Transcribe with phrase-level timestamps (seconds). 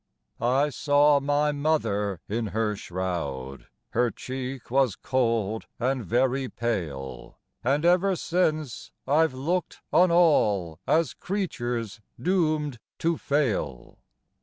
[0.39, 7.85] I saw my mother in her shroud, Her cheek was cold and very pale; And
[7.85, 13.99] ever since I've look'd on all As creatures doom'd to fail!